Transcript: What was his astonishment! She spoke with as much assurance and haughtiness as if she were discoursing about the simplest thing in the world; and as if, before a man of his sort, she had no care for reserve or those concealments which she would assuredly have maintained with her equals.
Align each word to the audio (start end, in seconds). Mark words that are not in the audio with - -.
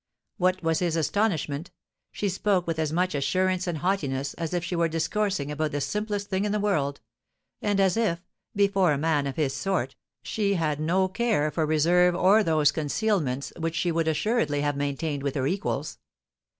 What 0.37 0.63
was 0.63 0.79
his 0.79 0.95
astonishment! 0.95 1.69
She 2.11 2.27
spoke 2.27 2.65
with 2.65 2.79
as 2.79 2.91
much 2.91 3.13
assurance 3.13 3.67
and 3.67 3.77
haughtiness 3.77 4.33
as 4.33 4.51
if 4.51 4.63
she 4.63 4.75
were 4.75 4.87
discoursing 4.87 5.51
about 5.51 5.73
the 5.73 5.79
simplest 5.79 6.27
thing 6.27 6.43
in 6.43 6.51
the 6.51 6.59
world; 6.59 7.01
and 7.61 7.79
as 7.79 7.95
if, 7.95 8.19
before 8.55 8.93
a 8.93 8.97
man 8.97 9.27
of 9.27 9.35
his 9.35 9.53
sort, 9.53 9.95
she 10.23 10.55
had 10.55 10.79
no 10.79 11.07
care 11.07 11.51
for 11.51 11.67
reserve 11.67 12.15
or 12.15 12.43
those 12.43 12.71
concealments 12.71 13.53
which 13.57 13.75
she 13.75 13.91
would 13.91 14.07
assuredly 14.07 14.61
have 14.61 14.75
maintained 14.75 15.21
with 15.21 15.35
her 15.35 15.45
equals. 15.45 15.99